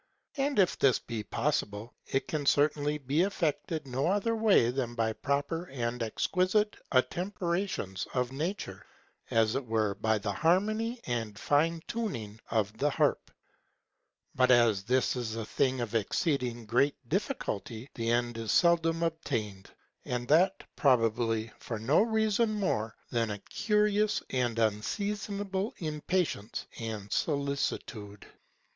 And 0.35 0.57
if 0.57 0.79
this 0.79 0.97
be 0.97 1.21
possible, 1.23 1.93
it 2.07 2.27
can 2.27 2.47
certainly 2.47 2.97
be 2.97 3.21
effected 3.21 3.85
no 3.85 4.07
other 4.07 4.35
way 4.35 4.71
than 4.71 4.95
by 4.95 5.13
proper 5.13 5.65
and 5.65 6.01
exquisite 6.01 6.75
attemperations 6.91 8.07
of 8.15 8.31
nature; 8.31 8.83
as 9.29 9.53
it 9.53 9.63
were 9.63 9.93
by 9.93 10.17
the 10.17 10.31
harmony 10.33 11.01
and 11.05 11.37
fine 11.37 11.83
touching 11.87 12.39
of 12.49 12.75
the 12.79 12.89
harp. 12.89 13.29
But 14.33 14.49
as 14.49 14.81
this 14.85 15.15
is 15.15 15.35
a 15.35 15.45
thing 15.45 15.79
of 15.81 15.93
exceeding 15.93 16.65
great 16.65 16.95
difficulty, 17.07 17.87
the 17.93 18.09
end 18.09 18.39
is 18.39 18.51
seldom 18.51 19.03
obtained; 19.03 19.69
and 20.03 20.27
that, 20.29 20.63
probably, 20.75 21.51
for 21.59 21.77
no 21.77 22.01
reason 22.01 22.51
more 22.55 22.95
than 23.11 23.29
a 23.29 23.37
curious 23.37 24.23
and 24.31 24.57
unseasonable 24.57 25.75
impatience 25.77 26.65
and 26.79 27.13
solicitude. 27.13 28.25